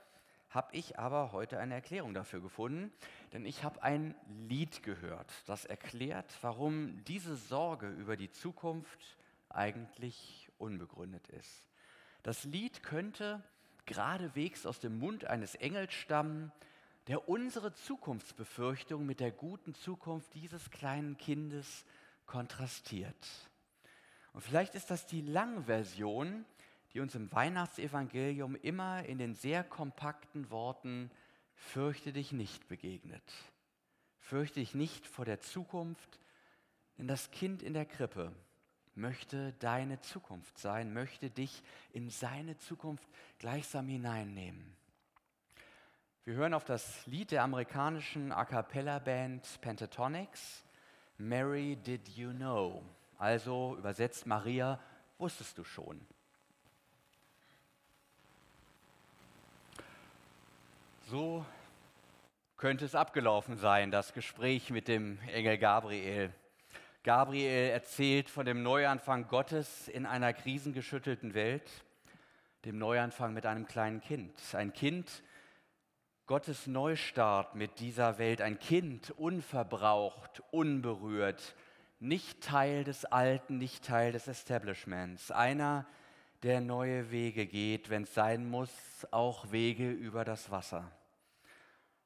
habe 0.55 0.75
ich 0.75 0.97
aber 0.97 1.33
heute 1.33 1.59
eine 1.59 1.74
Erklärung 1.74 2.13
dafür 2.13 2.41
gefunden, 2.41 2.91
denn 3.33 3.45
ich 3.45 3.63
habe 3.63 3.83
ein 3.83 4.15
Lied 4.47 4.81
gehört, 4.83 5.31
das 5.45 5.65
erklärt, 5.65 6.25
warum 6.41 7.03
diese 7.03 7.35
Sorge 7.35 7.89
über 7.89 8.15
die 8.15 8.31
Zukunft 8.31 9.17
eigentlich 9.50 10.50
unbegründet 10.57 11.27
ist. 11.27 11.69
Das 12.24 12.45
Lied 12.45 12.81
könnte 12.81 13.43
geradewegs 13.85 14.65
aus 14.65 14.79
dem 14.79 14.97
Mund 14.97 15.25
eines 15.25 15.55
Engels 15.55 15.93
stammen, 15.93 16.51
der 17.07 17.29
unsere 17.29 17.74
Zukunftsbefürchtung 17.74 19.05
mit 19.05 19.19
der 19.19 19.31
guten 19.31 19.75
Zukunft 19.75 20.33
dieses 20.33 20.71
kleinen 20.71 21.17
Kindes 21.17 21.85
kontrastiert. 22.25 23.27
Und 24.33 24.41
vielleicht 24.41 24.74
ist 24.74 24.89
das 24.89 25.05
die 25.05 25.21
Langversion 25.21 26.45
die 26.95 27.01
uns 27.01 27.13
im 27.13 27.29
Weihnachtsevangelium 27.33 28.55
immer 28.55 29.03
in 29.03 29.17
den 29.17 29.35
sehr 29.35 29.65
kompakten 29.65 30.49
Worten 30.49 31.11
Fürchte 31.53 32.13
dich 32.13 32.31
nicht 32.31 32.69
begegnet. 32.69 33.21
Fürchte 34.17 34.61
dich 34.61 34.75
nicht 34.75 35.05
vor 35.05 35.25
der 35.25 35.41
Zukunft, 35.41 36.19
denn 36.97 37.07
das 37.07 37.31
Kind 37.31 37.61
in 37.61 37.73
der 37.73 37.85
Krippe 37.85 38.31
möchte 38.93 39.51
deine 39.59 39.99
Zukunft 39.99 40.57
sein, 40.57 40.93
möchte 40.93 41.29
dich 41.29 41.63
in 41.91 42.09
seine 42.09 42.57
Zukunft 42.57 43.09
gleichsam 43.39 43.89
hineinnehmen. 43.89 44.73
Wir 46.23 46.35
hören 46.35 46.53
auf 46.53 46.63
das 46.63 47.05
Lied 47.07 47.31
der 47.31 47.43
amerikanischen 47.43 48.31
A 48.31 48.45
cappella 48.45 48.99
Band 48.99 49.45
Pentatonics, 49.59 50.63
Mary 51.17 51.75
Did 51.75 52.07
You 52.07 52.31
Know? 52.31 52.83
Also 53.17 53.75
übersetzt 53.77 54.25
Maria, 54.25 54.79
wusstest 55.17 55.57
du 55.57 55.65
schon. 55.65 55.99
So 61.07 61.45
könnte 62.57 62.83
es 62.83 62.95
abgelaufen 62.95 63.57
sein, 63.57 63.91
das 63.91 64.12
Gespräch 64.13 64.71
mit 64.71 64.88
dem 64.88 65.19
Engel 65.31 65.59
Gabriel. 65.59 66.33
Gabriel 67.03 67.69
erzählt 67.69 68.27
von 68.27 68.43
dem 68.43 68.63
Neuanfang 68.63 69.27
Gottes 69.27 69.88
in 69.88 70.07
einer 70.07 70.33
krisengeschüttelten 70.33 71.35
Welt, 71.35 71.69
dem 72.65 72.79
Neuanfang 72.79 73.35
mit 73.35 73.45
einem 73.45 73.67
kleinen 73.67 74.01
Kind. 74.01 74.33
Ein 74.55 74.74
Kind, 74.74 75.21
Gottes 76.25 76.65
Neustart 76.65 77.53
mit 77.53 77.79
dieser 77.79 78.17
Welt, 78.17 78.41
ein 78.41 78.57
Kind 78.57 79.12
unverbraucht, 79.12 80.41
unberührt, 80.50 81.53
nicht 82.00 82.41
Teil 82.41 82.83
des 82.83 83.05
Alten, 83.05 83.59
nicht 83.59 83.85
Teil 83.85 84.12
des 84.12 84.27
Establishments, 84.27 85.29
einer, 85.29 85.83
der 85.83 86.04
neue 86.44 87.12
Wege 87.12 87.46
geht, 87.46 87.89
wenn 87.89 88.04
es 88.04 88.13
sein 88.13 88.50
muss, 88.50 88.72
auch 89.12 89.51
Wege 89.51 89.89
über 89.89 90.25
das 90.25 90.51
Wasser. 90.51 90.92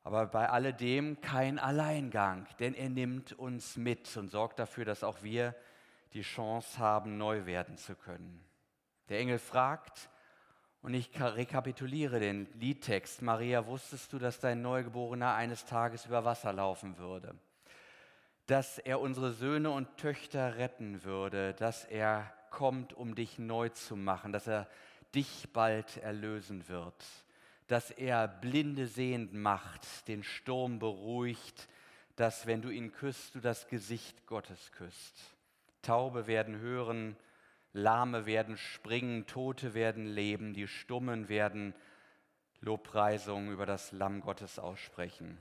Aber 0.03 0.27
bei 0.27 0.49
alledem 0.49 1.21
kein 1.21 1.59
Alleingang, 1.59 2.47
denn 2.59 2.73
er 2.73 2.89
nimmt 2.89 3.33
uns 3.33 3.75
mit 3.77 4.15
und 4.17 4.29
sorgt 4.29 4.59
dafür, 4.59 4.85
dass 4.85 5.03
auch 5.03 5.23
wir 5.23 5.55
die 6.13 6.21
Chance 6.21 6.79
haben, 6.79 7.17
neu 7.17 7.45
werden 7.45 7.77
zu 7.77 7.95
können. 7.95 8.43
Der 9.09 9.19
Engel 9.19 9.39
fragt, 9.39 10.09
und 10.81 10.93
ich 10.93 11.09
rekapituliere 11.19 12.19
den 12.19 12.47
Liedtext, 12.53 13.21
Maria, 13.21 13.65
wusstest 13.65 14.13
du, 14.13 14.19
dass 14.19 14.39
dein 14.39 14.61
Neugeborener 14.61 15.35
eines 15.35 15.65
Tages 15.65 16.05
über 16.05 16.23
Wasser 16.23 16.53
laufen 16.53 16.97
würde? 16.97 17.35
Dass 18.49 18.79
er 18.79 18.99
unsere 18.99 19.31
Söhne 19.31 19.69
und 19.69 19.97
Töchter 19.97 20.57
retten 20.57 21.03
würde, 21.03 21.53
dass 21.53 21.85
er 21.85 22.33
kommt, 22.49 22.93
um 22.93 23.13
dich 23.13 23.37
neu 23.37 23.69
zu 23.69 23.95
machen, 23.95 24.31
dass 24.31 24.47
er 24.47 24.67
dich 25.13 25.49
bald 25.53 25.97
erlösen 25.97 26.67
wird, 26.67 26.95
dass 27.67 27.91
er 27.91 28.27
Blinde 28.27 28.87
sehend 28.87 29.35
macht, 29.35 30.07
den 30.07 30.23
Sturm 30.23 30.79
beruhigt, 30.79 31.69
dass 32.15 32.47
wenn 32.47 32.63
du 32.63 32.71
ihn 32.71 32.91
küsst, 32.91 33.35
du 33.35 33.39
das 33.39 33.67
Gesicht 33.67 34.25
Gottes 34.25 34.71
küsst. 34.71 35.35
Taube 35.83 36.25
werden 36.25 36.57
hören, 36.57 37.17
Lahme 37.71 38.25
werden 38.25 38.57
springen, 38.57 39.27
Tote 39.27 39.75
werden 39.75 40.07
leben, 40.07 40.55
die 40.55 40.67
Stummen 40.67 41.29
werden 41.29 41.75
Lobpreisungen 42.61 43.51
über 43.51 43.67
das 43.67 43.91
Lamm 43.91 44.21
Gottes 44.21 44.57
aussprechen. 44.57 45.37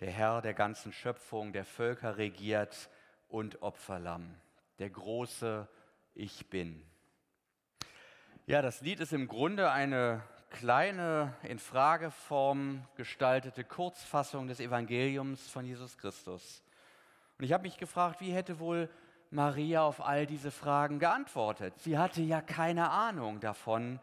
Der 0.00 0.10
Herr 0.10 0.42
der 0.42 0.54
ganzen 0.54 0.92
Schöpfung, 0.92 1.52
der 1.52 1.64
Völker 1.64 2.16
regiert 2.16 2.90
und 3.28 3.62
Opferlamm 3.62 4.34
der 4.80 4.90
große 4.90 5.68
Ich 6.14 6.48
bin. 6.48 6.82
Ja, 8.46 8.62
das 8.62 8.80
Lied 8.80 8.98
ist 9.00 9.12
im 9.12 9.28
Grunde 9.28 9.70
eine 9.70 10.22
kleine, 10.48 11.34
in 11.42 11.58
Frageform 11.58 12.84
gestaltete 12.96 13.62
Kurzfassung 13.62 14.48
des 14.48 14.58
Evangeliums 14.58 15.48
von 15.48 15.64
Jesus 15.64 15.96
Christus. 15.98 16.64
Und 17.38 17.44
ich 17.44 17.52
habe 17.52 17.62
mich 17.62 17.76
gefragt, 17.76 18.20
wie 18.20 18.32
hätte 18.32 18.58
wohl 18.58 18.88
Maria 19.30 19.82
auf 19.82 20.04
all 20.04 20.26
diese 20.26 20.50
Fragen 20.50 20.98
geantwortet? 20.98 21.74
Sie 21.78 21.98
hatte 21.98 22.22
ja 22.22 22.40
keine 22.40 22.90
Ahnung 22.90 23.38
davon, 23.38 24.00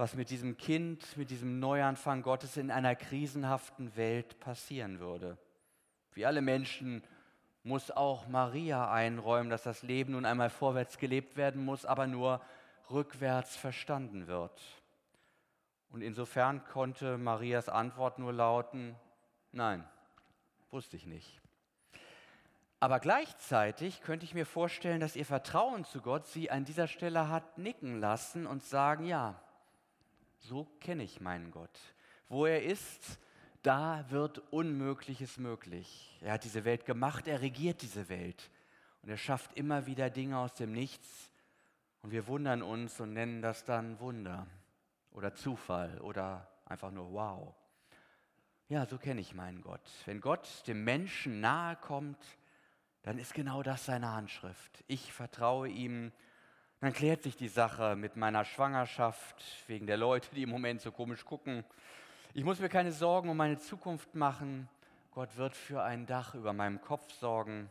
was 0.00 0.14
mit 0.14 0.30
diesem 0.30 0.56
Kind, 0.56 1.14
mit 1.18 1.28
diesem 1.28 1.60
Neuanfang 1.60 2.22
Gottes 2.22 2.56
in 2.56 2.70
einer 2.70 2.96
krisenhaften 2.96 3.94
Welt 3.96 4.40
passieren 4.40 4.98
würde. 4.98 5.36
Wie 6.14 6.24
alle 6.24 6.40
Menschen 6.40 7.04
muss 7.64 7.90
auch 7.90 8.26
Maria 8.26 8.90
einräumen, 8.90 9.50
dass 9.50 9.62
das 9.62 9.82
Leben 9.82 10.12
nun 10.12 10.24
einmal 10.24 10.48
vorwärts 10.48 10.96
gelebt 10.96 11.36
werden 11.36 11.62
muss, 11.62 11.84
aber 11.84 12.06
nur 12.06 12.40
rückwärts 12.90 13.56
verstanden 13.56 14.26
wird. 14.26 14.58
Und 15.90 16.00
insofern 16.00 16.64
konnte 16.64 17.18
Marias 17.18 17.68
Antwort 17.68 18.18
nur 18.18 18.32
lauten, 18.32 18.96
nein, 19.52 19.84
wusste 20.70 20.96
ich 20.96 21.04
nicht. 21.04 21.42
Aber 22.78 23.00
gleichzeitig 23.00 24.00
könnte 24.00 24.24
ich 24.24 24.32
mir 24.32 24.46
vorstellen, 24.46 25.00
dass 25.00 25.14
ihr 25.14 25.26
Vertrauen 25.26 25.84
zu 25.84 26.00
Gott 26.00 26.26
sie 26.26 26.50
an 26.50 26.64
dieser 26.64 26.86
Stelle 26.86 27.28
hat 27.28 27.58
nicken 27.58 28.00
lassen 28.00 28.46
und 28.46 28.62
sagen, 28.62 29.04
ja, 29.04 29.38
so 30.40 30.64
kenne 30.80 31.04
ich 31.04 31.20
meinen 31.20 31.50
Gott. 31.50 31.78
Wo 32.28 32.46
er 32.46 32.62
ist, 32.62 33.18
da 33.62 34.04
wird 34.10 34.38
Unmögliches 34.52 35.38
möglich. 35.38 36.16
Er 36.20 36.32
hat 36.32 36.44
diese 36.44 36.64
Welt 36.64 36.86
gemacht, 36.86 37.28
er 37.28 37.40
regiert 37.40 37.82
diese 37.82 38.08
Welt. 38.08 38.50
Und 39.02 39.10
er 39.10 39.16
schafft 39.16 39.54
immer 39.54 39.86
wieder 39.86 40.10
Dinge 40.10 40.38
aus 40.38 40.54
dem 40.54 40.72
Nichts. 40.72 41.30
Und 42.02 42.12
wir 42.12 42.26
wundern 42.26 42.62
uns 42.62 42.98
und 43.00 43.12
nennen 43.12 43.42
das 43.42 43.64
dann 43.64 44.00
Wunder 44.00 44.46
oder 45.12 45.34
Zufall 45.34 46.00
oder 46.00 46.48
einfach 46.64 46.90
nur 46.90 47.12
Wow. 47.12 47.54
Ja, 48.68 48.86
so 48.86 48.98
kenne 48.98 49.20
ich 49.20 49.34
meinen 49.34 49.62
Gott. 49.62 49.82
Wenn 50.06 50.20
Gott 50.20 50.48
dem 50.66 50.84
Menschen 50.84 51.40
nahe 51.40 51.76
kommt, 51.76 52.24
dann 53.02 53.18
ist 53.18 53.34
genau 53.34 53.62
das 53.62 53.84
seine 53.86 54.12
Handschrift. 54.12 54.84
Ich 54.86 55.12
vertraue 55.12 55.68
ihm. 55.68 56.12
Dann 56.80 56.94
klärt 56.94 57.22
sich 57.22 57.36
die 57.36 57.48
Sache 57.48 57.94
mit 57.94 58.16
meiner 58.16 58.46
Schwangerschaft 58.46 59.44
wegen 59.66 59.86
der 59.86 59.98
Leute, 59.98 60.34
die 60.34 60.44
im 60.44 60.48
Moment 60.48 60.80
so 60.80 60.90
komisch 60.90 61.26
gucken. 61.26 61.62
Ich 62.32 62.42
muss 62.42 62.58
mir 62.58 62.70
keine 62.70 62.92
Sorgen 62.92 63.28
um 63.28 63.36
meine 63.36 63.58
Zukunft 63.58 64.14
machen. 64.14 64.66
Gott 65.10 65.36
wird 65.36 65.54
für 65.54 65.82
ein 65.82 66.06
Dach 66.06 66.34
über 66.34 66.54
meinem 66.54 66.80
Kopf 66.80 67.12
sorgen. 67.12 67.68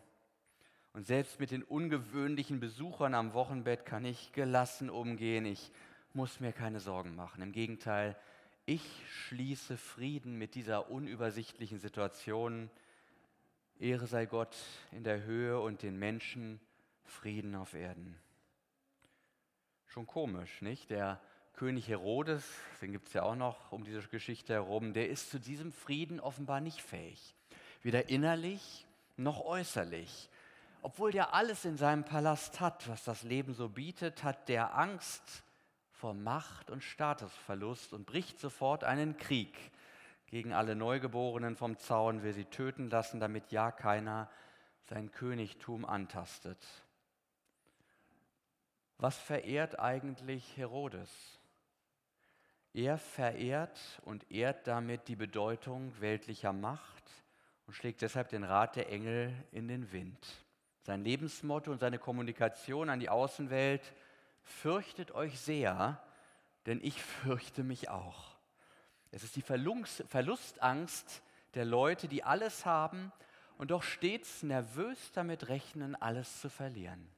Und 0.94 1.08
selbst 1.08 1.40
mit 1.40 1.50
den 1.50 1.64
ungewöhnlichen 1.64 2.60
Besuchern 2.60 3.16
am 3.16 3.34
Wochenbett 3.34 3.84
kann 3.84 4.06
ich 4.06 4.32
gelassen 4.32 4.92
umgehen. 4.92 5.46
Ich 5.46 5.72
muss 6.14 6.40
mir 6.40 6.52
keine 6.52 6.80
Sorgen 6.80 7.16
machen. 7.16 7.42
Im 7.42 7.52
Gegenteil, 7.52 8.16
ich 8.68 8.84
schließe 9.10 9.78
Frieden 9.78 10.38
mit 10.38 10.54
dieser 10.54 10.92
unübersichtlichen 10.92 11.80
Situation. 11.80 12.70
Ehre 13.80 14.06
sei 14.06 14.28
Gott 14.28 14.56
in 14.92 15.04
der 15.04 15.24
Höhe 15.24 15.60
und 15.60 15.82
den 15.82 15.98
Menschen 15.98 16.60
Frieden 17.06 17.56
auf 17.56 17.74
Erden. 17.74 18.20
Schon 19.90 20.06
komisch, 20.06 20.62
nicht? 20.62 20.92
Der 20.92 21.20
König 21.54 21.88
Herodes, 21.88 22.46
den 22.80 22.92
gibt 22.92 23.08
es 23.08 23.14
ja 23.14 23.24
auch 23.24 23.36
noch 23.36 23.72
um 23.72 23.84
diese 23.84 24.04
Geschichte 24.04 24.54
herum, 24.54 24.94
der 24.94 25.10
ist 25.10 25.32
zu 25.32 25.40
diesem 25.40 25.72
Frieden 25.72 26.20
offenbar 26.20 26.62
nicht 26.62 26.80
fähig. 26.80 27.34
Weder 27.82 28.08
innerlich 28.08 28.86
noch 29.18 29.44
äußerlich. 29.44 30.30
Obwohl 30.84 31.12
der 31.12 31.34
alles 31.34 31.66
in 31.66 31.76
seinem 31.76 32.04
Palast 32.04 32.60
hat, 32.60 32.88
was 32.88 33.04
das 33.04 33.24
Leben 33.24 33.56
so 33.56 33.68
bietet, 33.68 34.24
hat 34.24 34.48
der 34.48 34.78
Angst 34.78 35.44
vor 35.92 36.14
Macht 36.14 36.70
und 36.70 36.84
Statusverlust 36.84 37.92
und 37.92 38.06
bricht 38.06 38.40
sofort 38.40 38.84
einen 38.84 39.18
Krieg 39.18 39.58
gegen 40.28 40.54
alle 40.54 40.76
Neugeborenen 40.76 41.56
vom 41.56 41.80
Zaun, 41.80 42.22
will 42.22 42.34
sie 42.34 42.46
töten 42.46 42.92
lassen, 42.92 43.20
damit 43.20 43.52
ja 43.52 43.72
keiner 43.72 44.30
sein 44.84 45.12
Königtum 45.12 45.84
antastet. 45.84 46.60
Was 49.00 49.18
verehrt 49.18 49.80
eigentlich 49.80 50.58
Herodes? 50.58 51.10
Er 52.74 52.98
verehrt 52.98 53.80
und 54.04 54.30
ehrt 54.30 54.68
damit 54.68 55.08
die 55.08 55.16
Bedeutung 55.16 55.94
weltlicher 56.02 56.52
Macht 56.52 57.10
und 57.66 57.74
schlägt 57.74 58.02
deshalb 58.02 58.28
den 58.28 58.44
Rat 58.44 58.76
der 58.76 58.90
Engel 58.92 59.34
in 59.52 59.70
den 59.70 59.94
Wind. 59.94 60.28
Sein 60.82 61.02
Lebensmotto 61.02 61.72
und 61.72 61.80
seine 61.80 61.98
Kommunikation 61.98 62.90
an 62.90 63.00
die 63.00 63.08
Außenwelt, 63.08 63.94
fürchtet 64.44 65.12
euch 65.12 65.40
sehr, 65.40 66.04
denn 66.66 66.82
ich 66.84 67.02
fürchte 67.02 67.64
mich 67.64 67.90
auch. 67.90 68.36
Es 69.12 69.24
ist 69.24 69.38
die 69.38 69.42
Verlustangst 69.42 71.24
der 71.54 71.66
Leute, 71.66 72.10
die 72.10 72.26
alles 72.26 72.66
haben 72.66 73.14
und 73.58 73.72
doch 73.72 73.82
stets 73.82 74.44
nervös 74.44 75.14
damit 75.14 75.48
rechnen, 75.48 75.96
alles 75.96 76.42
zu 76.42 76.50
verlieren. 76.50 77.10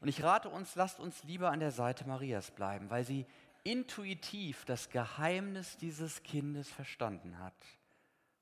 Und 0.00 0.08
ich 0.08 0.22
rate 0.22 0.48
uns, 0.48 0.74
lasst 0.76 0.98
uns 0.98 1.22
lieber 1.24 1.50
an 1.50 1.60
der 1.60 1.72
Seite 1.72 2.06
Marias 2.06 2.50
bleiben, 2.50 2.88
weil 2.90 3.04
sie 3.04 3.26
intuitiv 3.64 4.64
das 4.64 4.88
Geheimnis 4.88 5.76
dieses 5.76 6.22
Kindes 6.22 6.68
verstanden 6.70 7.38
hat. 7.38 7.54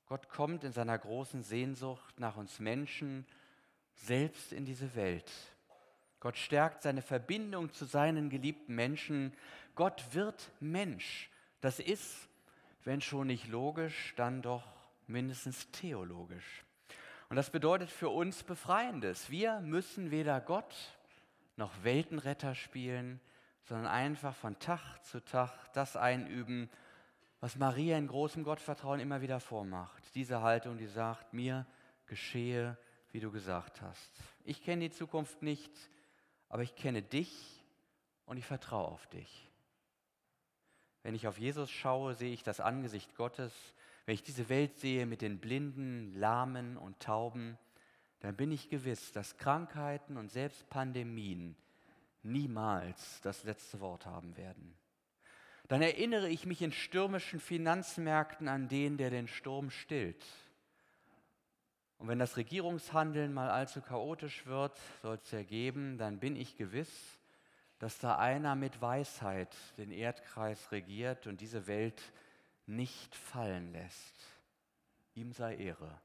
Gott 0.07 0.29
kommt 0.29 0.65
in 0.65 0.73
seiner 0.73 0.97
großen 0.97 1.43
Sehnsucht 1.43 2.19
nach 2.21 2.37
uns 2.37 2.61
Menschen 2.61 3.27
selbst 3.95 4.53
in 4.53 4.65
diese 4.65 4.95
Welt. 4.95 5.31
Gott 6.21 6.37
stärkt 6.37 6.83
seine 6.83 7.03
Verbindung 7.03 7.73
zu 7.73 7.85
seinen 7.85 8.31
geliebten 8.31 8.75
Menschen. 8.75 9.33
Gott 9.75 10.15
wird 10.15 10.51
Mensch. 10.61 11.31
Das 11.61 11.79
ist, 11.79 12.29
wenn 12.85 13.01
schon 13.01 13.27
nicht 13.27 13.49
logisch, 13.49 14.15
dann 14.17 14.43
doch 14.43 14.65
mindestens 15.07 15.71
theologisch. 15.71 16.65
Und 17.29 17.37
das 17.37 17.51
bedeutet 17.51 17.91
für 17.91 18.09
uns 18.09 18.43
Befreiendes. 18.43 19.31
Wir 19.31 19.61
müssen 19.61 20.11
weder 20.11 20.41
Gott 20.41 20.75
noch 21.59 21.73
Weltenretter 21.83 22.55
spielen, 22.55 23.21
sondern 23.65 23.87
einfach 23.87 24.35
von 24.35 24.59
Tag 24.59 25.05
zu 25.05 25.23
Tag 25.25 25.73
das 25.75 25.97
einüben, 25.97 26.71
was 27.41 27.57
Maria 27.57 27.99
in 27.99 28.07
großem 28.07 28.43
Gottvertrauen 28.43 29.01
immer 29.01 29.21
wieder 29.21 29.41
vormacht. 29.41 30.03
Diese 30.15 30.43
Haltung, 30.43 30.79
die 30.79 30.87
sagt, 30.87 31.35
mir 31.35 31.67
geschehe, 32.07 32.77
wie 33.13 33.21
du 33.21 33.31
gesagt 33.31 33.83
hast. 33.83 34.11
Ich 34.45 34.63
kenne 34.63 34.89
die 34.89 34.95
Zukunft 34.95 35.43
nicht, 35.43 35.73
aber 36.49 36.63
ich 36.63 36.75
kenne 36.75 37.03
dich 37.03 37.65
und 38.25 38.37
ich 38.37 38.45
vertraue 38.45 38.89
auf 38.89 39.07
dich. 39.09 39.49
Wenn 41.03 41.15
ich 41.15 41.27
auf 41.27 41.39
Jesus 41.39 41.71
schaue, 41.71 42.15
sehe 42.15 42.33
ich 42.33 42.43
das 42.43 42.61
Angesicht 42.61 43.15
Gottes. 43.15 43.53
Wenn 44.05 44.15
ich 44.15 44.23
diese 44.23 44.49
Welt 44.49 44.79
sehe 44.79 45.07
mit 45.07 45.23
den 45.23 45.39
Blinden, 45.39 46.15
Lahmen 46.15 46.77
und 46.77 47.01
Tauben, 47.01 47.59
dann 48.21 48.37
bin 48.37 48.51
ich 48.51 48.69
gewiss, 48.69 49.13
dass 49.13 49.37
Krankheiten 49.37 50.17
und 50.17 50.31
selbst 50.31 50.69
Pandemien 50.69 51.57
niemals 52.23 53.21
das 53.23 53.45
letzte 53.45 53.81
Wort 53.81 54.07
haben 54.07 54.37
werden. 54.37 54.75
Dann 55.69 55.83
erinnere 55.83 56.29
ich 56.29 56.47
mich 56.47 56.63
in 56.63 56.73
stürmischen 56.73 57.41
Finanzmärkten 57.41 58.49
an 58.49 58.69
den, 58.69 58.97
der 58.97 59.11
den 59.11 59.29
Sturm 59.29 59.71
stillt. 59.71 60.25
Und 61.99 62.09
wenn 62.09 62.19
das 62.19 62.37
Regierungshandeln 62.37 63.33
mal 63.33 63.51
allzu 63.51 63.83
chaotisch 63.83 64.47
wird, 64.47 64.79
soll 65.03 65.19
es 65.23 65.31
ja 65.31 65.43
geben, 65.43 65.99
dann 65.99 66.21
bin 66.21 66.37
ich 66.37 66.57
gewiss, 66.57 67.19
dass 67.79 67.99
da 67.99 68.17
einer 68.19 68.55
mit 68.55 68.81
Weisheit 68.81 69.55
den 69.77 69.91
Erdkreis 69.91 70.73
regiert 70.73 71.27
und 71.27 71.41
diese 71.41 71.67
Welt 71.67 72.01
nicht 72.67 73.15
fallen 73.15 73.73
lässt. 73.73 74.15
Ihm 75.15 75.33
sei 75.33 75.57
Ehre. 75.57 76.01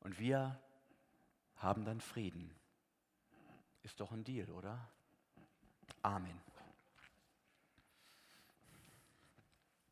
Und 0.00 0.18
wir 0.18 0.60
haben 1.58 1.84
dann 1.84 2.00
Frieden. 2.00 2.54
Ist 3.82 4.00
doch 4.00 4.12
ein 4.12 4.24
Deal, 4.24 4.50
oder? 4.50 4.90
Amen. 6.02 6.40